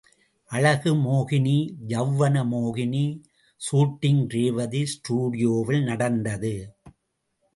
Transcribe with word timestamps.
அழகு 0.51 0.91
மோகினி, 0.95 1.57
யெளவன 1.87 2.37
மோகினி 2.53 3.03
சூட்டிங் 3.61 4.23
ரேவதி 4.27 4.81
ஸ்டுடியோவில் 4.85 5.83
நடந்தது. 5.83 6.53